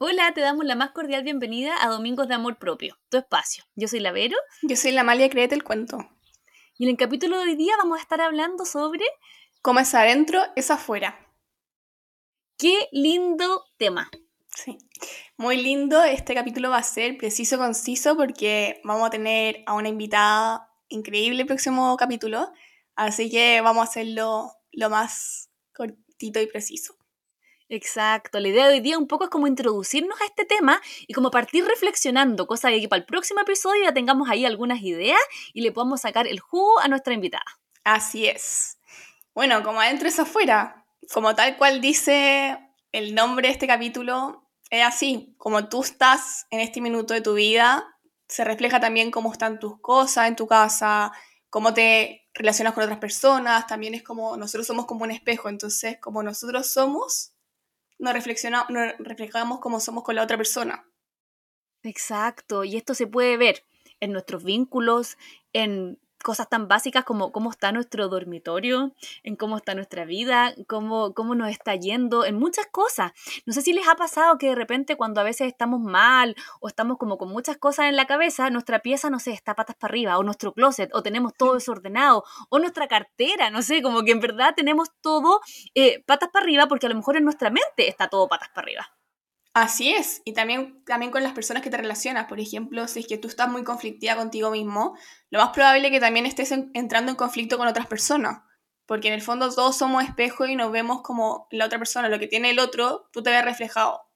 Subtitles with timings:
[0.00, 3.64] Hola, te damos la más cordial bienvenida a Domingos de Amor Propio, tu espacio.
[3.74, 4.36] Yo soy la Vero.
[4.62, 5.98] Yo soy la Malia, créete el cuento.
[6.76, 9.04] Y en el capítulo de hoy día vamos a estar hablando sobre...
[9.60, 11.18] Cómo es adentro, es afuera.
[12.56, 14.08] ¡Qué lindo tema!
[14.46, 14.78] Sí,
[15.36, 16.04] muy lindo.
[16.04, 21.40] Este capítulo va a ser preciso, conciso, porque vamos a tener a una invitada increíble
[21.40, 22.52] el próximo capítulo.
[22.94, 26.97] Así que vamos a hacerlo lo más cortito y preciso.
[27.70, 31.12] Exacto, la idea de hoy día un poco es como introducirnos a este tema y
[31.12, 35.20] como partir reflexionando, cosa de que para el próximo episodio ya tengamos ahí algunas ideas
[35.52, 37.44] y le podamos sacar el jugo a nuestra invitada.
[37.84, 38.78] Así es.
[39.34, 42.58] Bueno, como adentro es afuera, como tal cual dice
[42.90, 47.34] el nombre de este capítulo, es así, como tú estás en este minuto de tu
[47.34, 47.84] vida,
[48.28, 51.12] se refleja también cómo están tus cosas en tu casa,
[51.50, 55.98] cómo te relacionas con otras personas, también es como nosotros somos como un espejo, entonces
[56.00, 57.34] como nosotros somos,
[57.98, 60.86] nos, reflejamos como somos con la otra persona.
[61.82, 63.64] Exacto, y esto se puede ver
[64.00, 65.16] en nuestros vínculos,
[65.52, 71.14] en cosas tan básicas como cómo está nuestro dormitorio, en cómo está nuestra vida, cómo,
[71.14, 73.12] cómo nos está yendo, en muchas cosas.
[73.46, 76.68] No sé si les ha pasado que de repente cuando a veces estamos mal o
[76.68, 79.92] estamos como con muchas cosas en la cabeza, nuestra pieza, no sé, está patas para
[79.92, 84.12] arriba, o nuestro closet, o tenemos todo desordenado, o nuestra cartera, no sé, como que
[84.12, 85.40] en verdad tenemos todo
[85.74, 88.66] eh, patas para arriba porque a lo mejor en nuestra mente está todo patas para
[88.66, 88.97] arriba.
[89.54, 92.26] Así es, y también, también con las personas que te relacionas.
[92.26, 94.96] Por ejemplo, si es que tú estás muy conflictiva contigo mismo,
[95.30, 98.42] lo más probable es que también estés entrando en conflicto con otras personas.
[98.86, 102.18] Porque en el fondo todos somos espejos y nos vemos como la otra persona, lo
[102.18, 104.07] que tiene el otro, tú te ves reflejado.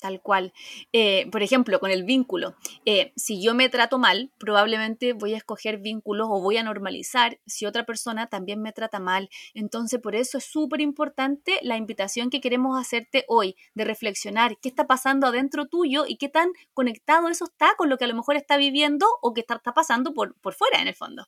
[0.00, 0.52] Tal cual.
[0.92, 2.56] Eh, por ejemplo, con el vínculo.
[2.84, 7.38] Eh, si yo me trato mal, probablemente voy a escoger vínculos o voy a normalizar
[7.46, 9.30] si otra persona también me trata mal.
[9.54, 14.68] Entonces, por eso es súper importante la invitación que queremos hacerte hoy, de reflexionar qué
[14.68, 18.14] está pasando adentro tuyo y qué tan conectado eso está con lo que a lo
[18.14, 21.26] mejor está viviendo o que está, está pasando por, por fuera en el fondo.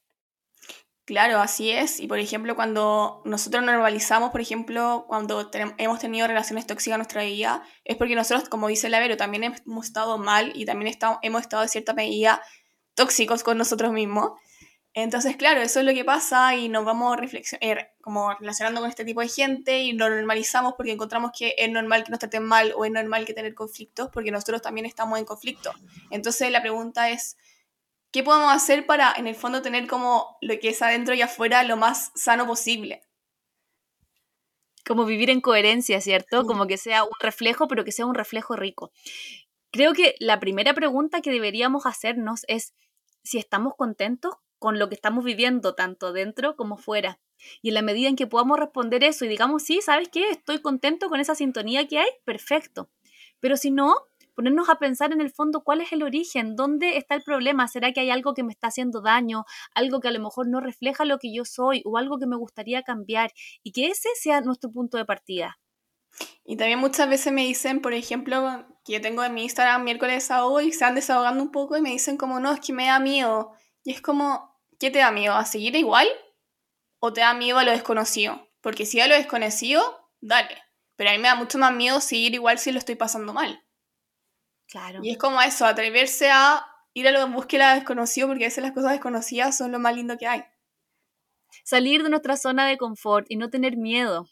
[1.07, 2.01] Claro, así es.
[2.01, 7.23] Y por ejemplo, cuando nosotros normalizamos, por ejemplo, cuando hemos tenido relaciones tóxicas en nuestra
[7.23, 11.43] vida, es porque nosotros, como dice la Vero, también hemos estado mal y también hemos
[11.43, 12.43] estado de cierta medida
[12.95, 14.33] tóxicos con nosotros mismos.
[14.95, 17.19] Entonces, claro, eso es lo que pasa y nos vamos
[17.61, 21.71] eh, como relacionando con este tipo de gente y lo normalizamos porque encontramos que es
[21.71, 25.21] normal que nos traten mal o es normal que tener conflictos porque nosotros también estamos
[25.21, 25.71] en conflicto.
[26.11, 27.37] Entonces, la pregunta es,
[28.13, 31.63] ¿Qué podemos hacer para, en el fondo, tener como lo que es adentro y afuera
[31.65, 33.03] lo más sano posible?
[34.87, 36.47] Como vivir en coherencia, ¿cierto?
[36.47, 38.93] Como que sea un reflejo, pero que sea un reflejo rico.
[39.71, 42.73] Creo que la primera pregunta que deberíamos hacernos es
[43.23, 47.21] si estamos contentos con lo que estamos viviendo, tanto dentro como fuera.
[47.61, 50.31] Y en la medida en que podamos responder eso y digamos, sí, ¿sabes qué?
[50.31, 52.89] Estoy contento con esa sintonía que hay, perfecto.
[53.41, 53.97] Pero si no,
[54.37, 57.93] ponernos a pensar en el fondo cuál es el origen, dónde está el problema, será
[57.93, 61.05] que hay algo que me está haciendo daño, algo que a lo mejor no refleja
[61.05, 63.33] lo que yo soy o algo que me gustaría cambiar
[63.65, 65.59] y que ese sea nuestro punto de partida.
[66.45, 70.31] Y también muchas veces me dicen, por ejemplo, que yo tengo en mi Instagram miércoles
[70.31, 72.87] a hoy, se han desahogando un poco y me dicen como, no, es que me
[72.87, 73.53] da miedo.
[73.83, 75.35] Y es como, ¿qué te da miedo?
[75.35, 76.07] ¿A seguir igual?
[77.01, 78.49] ¿O te da miedo a lo desconocido?
[78.61, 79.83] Porque si a lo desconocido,
[80.21, 80.57] dale.
[80.95, 83.66] Pero a mí me da mucho más miedo seguir igual si lo estoy pasando mal.
[85.03, 88.63] Y es como eso, atreverse a ir a lo en búsqueda desconocido, porque a veces
[88.63, 90.45] las cosas desconocidas son lo más lindo que hay.
[91.65, 94.29] Salir de nuestra zona de confort y no tener miedo.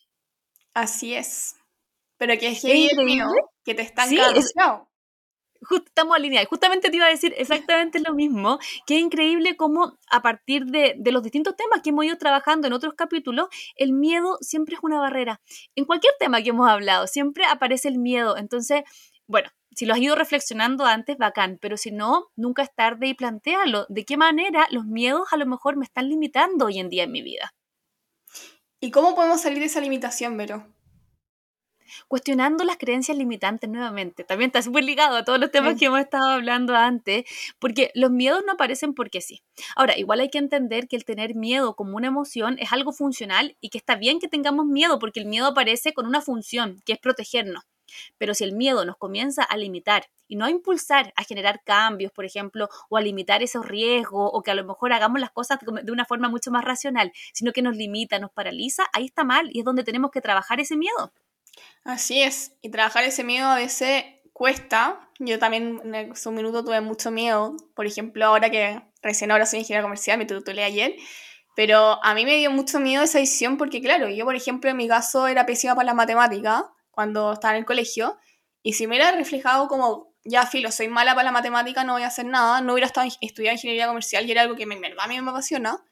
[0.72, 1.56] Así es.
[2.16, 3.30] Pero que es, el miedo
[3.64, 4.18] que te están sí,
[5.86, 6.48] estamos alineados.
[6.48, 10.94] Justamente te iba a decir exactamente lo mismo, que es increíble cómo a partir de,
[10.98, 14.80] de, los distintos temas que hemos ido trabajando en otros capítulos, el miedo siempre es
[14.82, 15.40] una barrera.
[15.74, 18.36] En cualquier tema que hemos hablado, siempre aparece el miedo.
[18.36, 18.82] Entonces,
[19.26, 23.14] bueno, si lo has ido reflexionando antes, bacán, pero si no, nunca es tarde y
[23.14, 23.86] plantealo.
[23.88, 27.12] ¿De qué manera los miedos a lo mejor me están limitando hoy en día en
[27.12, 27.54] mi vida?
[28.80, 30.66] ¿Y cómo podemos salir de esa limitación, Vero?
[32.08, 34.24] Cuestionando las creencias limitantes nuevamente.
[34.24, 37.24] También está súper ligado a todos los temas que hemos estado hablando antes,
[37.58, 39.42] porque los miedos no aparecen porque sí.
[39.76, 43.56] Ahora, igual hay que entender que el tener miedo como una emoción es algo funcional
[43.60, 46.94] y que está bien que tengamos miedo, porque el miedo aparece con una función, que
[46.94, 47.64] es protegernos.
[48.18, 52.12] Pero si el miedo nos comienza a limitar y no a impulsar a generar cambios,
[52.12, 55.58] por ejemplo, o a limitar esos riesgos, o que a lo mejor hagamos las cosas
[55.60, 59.48] de una forma mucho más racional, sino que nos limita, nos paraliza, ahí está mal
[59.52, 61.12] y es donde tenemos que trabajar ese miedo.
[61.84, 65.08] Así es, y trabajar ese miedo a veces cuesta.
[65.18, 69.60] Yo también en su minuto tuve mucho miedo, por ejemplo, ahora que recién ahora soy
[69.60, 70.96] ingeniera comercial, me titulé ayer,
[71.54, 74.76] pero a mí me dio mucho miedo esa decisión porque, claro, yo, por ejemplo, en
[74.76, 78.18] mi caso era pésima para la matemática cuando estaba en el colegio.
[78.62, 82.02] Y si me hubiera reflejado como, ya filo, soy mala para la matemática, no voy
[82.02, 85.06] a hacer nada, no hubiera estado estudiando ingeniería comercial y era algo que me, a
[85.06, 85.84] mí me apasiona.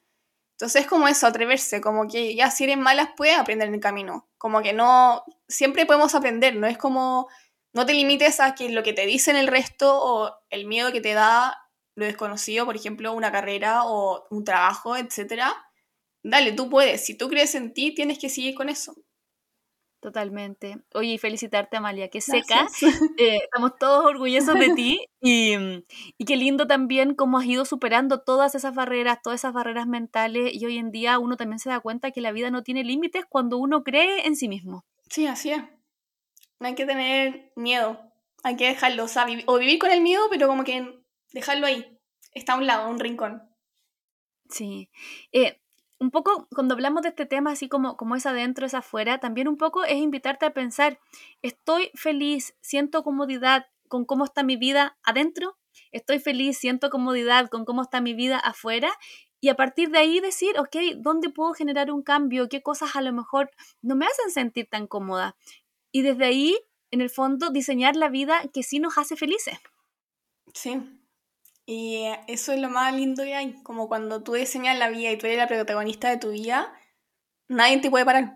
[0.53, 3.79] Entonces es como eso, atreverse, como que ya si eres mala puedes aprender en el
[3.79, 4.29] camino.
[4.37, 7.27] Como que no, siempre podemos aprender, no es como,
[7.73, 11.01] no te limites a que lo que te dicen el resto o el miedo que
[11.01, 11.59] te da
[11.95, 15.53] lo desconocido, por ejemplo, una carrera o un trabajo, etcétera.
[16.23, 17.05] Dale, tú puedes.
[17.05, 18.95] Si tú crees en ti, tienes que seguir con eso.
[20.03, 20.83] Totalmente.
[20.95, 22.67] Oye, y felicitarte, Amalia, que seca.
[23.17, 25.53] Eh, estamos todos orgullosos de ti y,
[26.17, 30.53] y, qué lindo también cómo has ido superando todas esas barreras, todas esas barreras mentales
[30.53, 33.23] y hoy en día uno también se da cuenta que la vida no tiene límites
[33.29, 34.83] cuando uno cree en sí mismo.
[35.09, 35.63] Sí, así es.
[36.59, 37.97] No hay que tener miedo,
[38.43, 40.99] hay que dejarlo, o, o vivir con el miedo, pero como que
[41.31, 41.97] dejarlo ahí,
[42.33, 43.41] está a un lado, un rincón.
[44.49, 44.89] Sí.
[45.31, 45.61] Eh,
[46.03, 49.47] un poco cuando hablamos de este tema, así como, como es adentro, es afuera, también
[49.47, 50.99] un poco es invitarte a pensar,
[51.41, 55.57] estoy feliz, siento comodidad con cómo está mi vida adentro,
[55.93, 58.91] estoy feliz, siento comodidad con cómo está mi vida afuera
[59.39, 62.49] y a partir de ahí decir, ok, ¿dónde puedo generar un cambio?
[62.49, 63.49] ¿Qué cosas a lo mejor
[63.81, 65.37] no me hacen sentir tan cómoda?
[65.91, 66.57] Y desde ahí,
[66.91, 69.57] en el fondo, diseñar la vida que sí nos hace felices.
[70.53, 70.81] Sí,
[71.65, 75.17] y eso es lo más lindo que hay, como cuando tú diseñas la vida y
[75.17, 76.73] tú eres la protagonista de tu vida,
[77.47, 78.35] nadie te puede parar,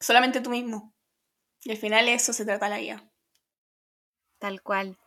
[0.00, 0.92] solamente tú mismo.
[1.62, 3.08] Y al final eso se trata la vida.
[4.38, 4.98] Tal cual.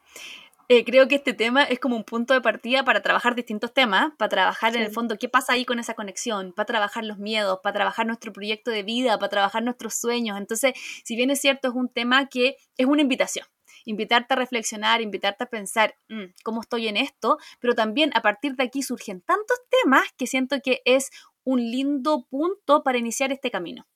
[0.70, 4.12] Eh, creo que este tema es como un punto de partida para trabajar distintos temas,
[4.18, 7.60] para trabajar en el fondo qué pasa ahí con esa conexión, para trabajar los miedos,
[7.64, 10.38] para trabajar nuestro proyecto de vida, para trabajar nuestros sueños.
[10.38, 10.74] Entonces,
[11.06, 13.46] si bien es cierto, es un tema que es una invitación
[13.88, 18.56] invitarte a reflexionar, invitarte a pensar mm, cómo estoy en esto, pero también a partir
[18.56, 21.10] de aquí surgen tantos temas que siento que es
[21.44, 23.88] un lindo punto para iniciar este camino.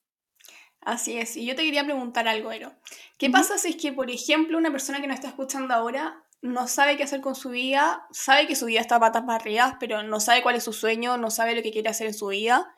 [0.80, 2.72] Así es, y yo te quería preguntar algo, Ero.
[3.18, 6.66] ¿Qué pasa si es que, por ejemplo, una persona que nos está escuchando ahora no
[6.66, 10.02] sabe qué hacer con su vida, sabe que su vida está a patas barridas, pero
[10.02, 12.74] no sabe cuál es su sueño, no sabe lo que quiere hacer en su vida?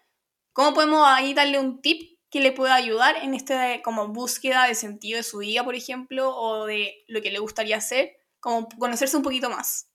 [0.52, 4.74] ¿Cómo podemos ahí darle un tip que le pueda ayudar en esta como búsqueda de
[4.74, 9.16] sentido de su vida, por ejemplo, o de lo que le gustaría hacer, como conocerse
[9.16, 9.88] un poquito más.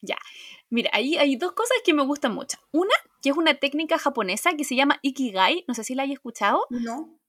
[0.00, 0.16] Ya,
[0.70, 2.56] mira, ahí hay dos cosas que me gustan mucho.
[2.72, 6.12] Una, que es una técnica japonesa que se llama Ikigai, no sé si la hay
[6.12, 6.64] escuchado.
[6.70, 7.20] No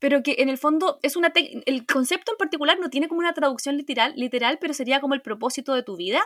[0.00, 3.32] pero que en el fondo es una el concepto en particular no tiene como una
[3.32, 6.20] traducción literal, literal, pero sería como el propósito de tu vida.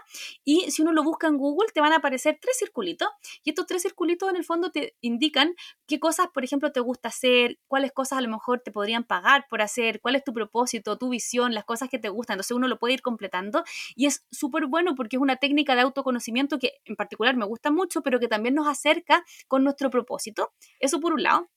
[0.44, 3.08] Y si uno lo busca en Google, te van a aparecer tres circulitos.
[3.42, 5.54] Y estos tres circulitos en el fondo te indican
[5.86, 9.46] qué cosas, por ejemplo, te gusta hacer, cuáles cosas a lo mejor te podrían pagar
[9.50, 12.34] por hacer, cuál es tu propósito, tu visión, las cosas que te gustan.
[12.34, 13.64] Entonces uno lo puede ir completando.
[13.96, 17.70] Y es súper bueno porque es una técnica de autoconocimiento que en particular me gusta
[17.70, 20.52] mucho, pero que también nos acerca con nuestro propósito.
[20.78, 21.50] Eso por un lado.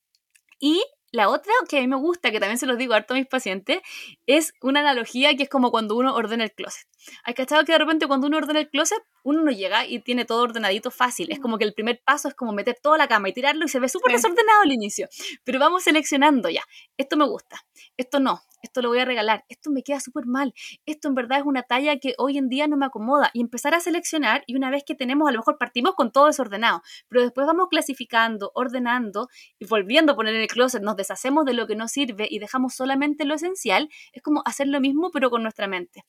[0.60, 0.82] Y
[1.12, 3.28] la otra que a mí me gusta, que también se los digo harto a mis
[3.28, 3.80] pacientes,
[4.26, 6.88] es una analogía que es como cuando uno ordena el closet.
[7.24, 10.26] Hay cachado que de repente cuando uno ordena el closet, uno no llega y tiene
[10.26, 11.32] todo ordenadito fácil.
[11.32, 13.68] Es como que el primer paso es como meter toda la cama y tirarlo y
[13.68, 15.08] se ve súper desordenado al inicio.
[15.44, 16.64] Pero vamos seleccionando ya.
[16.98, 17.58] Esto me gusta,
[17.98, 20.54] esto no, esto lo voy a regalar, esto me queda súper mal,
[20.86, 23.30] esto en verdad es una talla que hoy en día no me acomoda.
[23.34, 26.28] Y empezar a seleccionar y una vez que tenemos, a lo mejor partimos con todo
[26.28, 31.46] desordenado, pero después vamos clasificando, ordenando y volviendo a poner en el closet, nos deshacemos
[31.46, 33.90] de lo que no sirve y dejamos solamente lo esencial.
[34.14, 36.04] Es como hacer lo mismo pero con nuestra mente.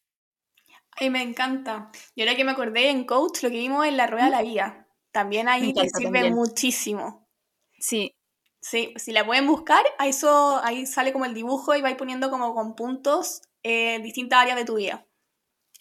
[1.01, 1.91] Ay, me encanta.
[2.15, 4.43] Y ahora que me acordé en Coach, lo que vimos en la rueda de la
[4.43, 4.89] vida.
[5.13, 7.29] También ahí te sirve muchísimo.
[7.79, 8.15] Sí.
[8.61, 12.31] Sí, si la pueden buscar, ahí, eso, ahí sale como el dibujo y vais poniendo
[12.31, 15.08] como con puntos eh, distintas áreas de tu vida.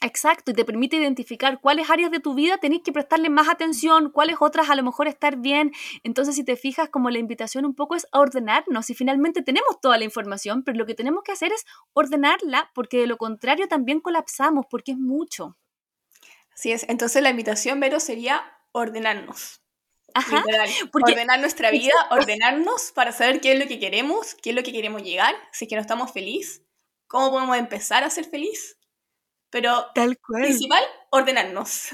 [0.02, 4.12] Exacto, y te permite identificar cuáles áreas de tu vida tenéis que prestarle más atención,
[4.12, 5.72] cuáles otras a lo mejor estar bien.
[6.04, 9.82] Entonces, si te fijas, como la invitación un poco es a ordenarnos y finalmente tenemos
[9.82, 13.68] toda la información, pero lo que tenemos que hacer es ordenarla porque de lo contrario
[13.68, 15.58] también colapsamos porque es mucho.
[16.54, 19.64] Así es, entonces la invitación, Vero, sería ordenarnos.
[20.14, 20.44] Ajá,
[20.94, 24.72] ordenar nuestra vida, ordenarnos para saber qué es lo que queremos, qué es lo que
[24.72, 26.62] queremos llegar, si es que no estamos felices,
[27.08, 28.77] cómo podemos empezar a ser feliz
[29.50, 30.44] pero Tal cual.
[30.44, 31.90] principal, ordenarnos.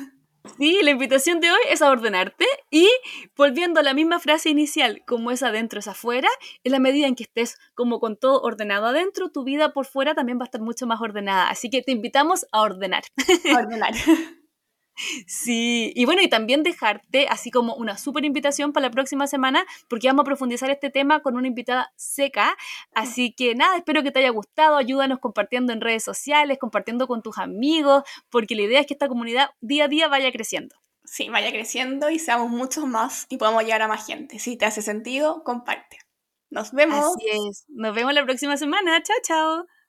[0.58, 2.90] Sí, la invitación de hoy es a ordenarte y
[3.38, 6.28] volviendo a la misma frase inicial, como es adentro es afuera,
[6.66, 10.16] en la medida en que estés como con todo ordenado adentro, tu vida por fuera
[10.16, 11.50] también va a estar mucho más ordenada.
[11.50, 13.04] Así que te invitamos a ordenar.
[13.54, 13.94] A ordenar.
[15.28, 19.66] Sí, y bueno, y también dejarte así como una súper invitación para la próxima semana,
[19.90, 22.56] porque vamos a profundizar este tema con una invitada seca.
[22.94, 24.78] Así que nada, espero que te haya gustado.
[24.78, 29.08] Ayúdanos compartiendo en redes sociales, compartiendo con tus amigos, porque la idea es que esta
[29.08, 30.76] comunidad día a día vaya creciendo.
[31.06, 34.40] Sí, vaya creciendo y seamos muchos más y podamos llegar a más gente.
[34.40, 36.00] Si te hace sentido, comparte.
[36.50, 37.16] Nos vemos.
[37.16, 37.66] Así es.
[37.68, 39.02] Nos vemos la próxima semana.
[39.04, 39.83] Chao, chao.